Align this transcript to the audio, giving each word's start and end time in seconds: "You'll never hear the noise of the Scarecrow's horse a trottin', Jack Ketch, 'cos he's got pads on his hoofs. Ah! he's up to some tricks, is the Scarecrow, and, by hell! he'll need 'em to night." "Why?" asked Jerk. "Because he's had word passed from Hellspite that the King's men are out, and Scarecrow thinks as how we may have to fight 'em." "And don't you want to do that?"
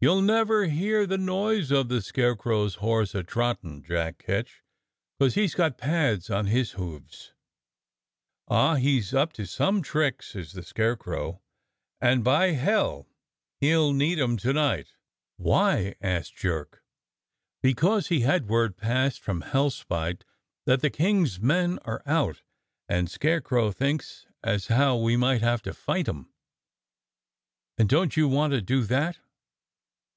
"You'll 0.00 0.20
never 0.20 0.66
hear 0.66 1.06
the 1.06 1.16
noise 1.16 1.70
of 1.70 1.88
the 1.88 2.02
Scarecrow's 2.02 2.74
horse 2.74 3.14
a 3.14 3.22
trottin', 3.22 3.82
Jack 3.82 4.18
Ketch, 4.18 4.62
'cos 5.18 5.32
he's 5.32 5.54
got 5.54 5.78
pads 5.78 6.28
on 6.28 6.44
his 6.48 6.72
hoofs. 6.72 7.32
Ah! 8.46 8.74
he's 8.74 9.14
up 9.14 9.32
to 9.32 9.46
some 9.46 9.80
tricks, 9.80 10.36
is 10.36 10.52
the 10.52 10.62
Scarecrow, 10.62 11.40
and, 12.02 12.22
by 12.22 12.48
hell! 12.48 13.06
he'll 13.62 13.94
need 13.94 14.18
'em 14.18 14.36
to 14.36 14.52
night." 14.52 14.92
"Why?" 15.38 15.94
asked 16.02 16.36
Jerk. 16.36 16.84
"Because 17.62 18.08
he's 18.08 18.26
had 18.26 18.46
word 18.50 18.76
passed 18.76 19.22
from 19.22 19.40
Hellspite 19.40 20.22
that 20.66 20.82
the 20.82 20.90
King's 20.90 21.40
men 21.40 21.78
are 21.86 22.02
out, 22.04 22.42
and 22.90 23.10
Scarecrow 23.10 23.72
thinks 23.72 24.26
as 24.42 24.66
how 24.66 24.98
we 24.98 25.16
may 25.16 25.38
have 25.38 25.62
to 25.62 25.72
fight 25.72 26.10
'em." 26.10 26.28
"And 27.78 27.88
don't 27.88 28.18
you 28.18 28.28
want 28.28 28.52
to 28.52 28.60
do 28.60 28.84
that?" 28.84 29.18